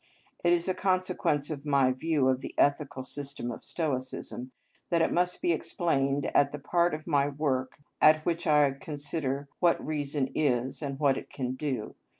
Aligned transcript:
It 0.43 0.51
is 0.51 0.67
a 0.67 0.73
consequence 0.73 1.51
of 1.51 1.63
my 1.63 1.91
view 1.91 2.27
of 2.27 2.41
the 2.41 2.55
ethical 2.57 3.03
system 3.03 3.51
of 3.51 3.63
Stoicism 3.63 4.51
that 4.89 5.03
it 5.03 5.13
must 5.13 5.43
be 5.43 5.51
explained 5.51 6.25
at 6.35 6.51
the 6.51 6.57
part 6.57 6.95
of 6.95 7.05
my 7.05 7.27
work 7.29 7.77
at 8.01 8.25
which 8.25 8.47
I 8.47 8.71
consider 8.71 9.47
what 9.59 9.85
reason 9.85 10.31
is 10.33 10.81
and 10.81 10.99
what 10.99 11.17
it 11.17 11.29
can 11.29 11.53
do. 11.53 11.93